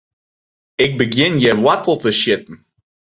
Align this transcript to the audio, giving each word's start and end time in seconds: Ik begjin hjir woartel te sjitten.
Ik 0.85 0.91
begjin 1.01 1.35
hjir 1.41 1.57
woartel 1.65 1.97
te 2.01 2.11
sjitten. 2.21 2.57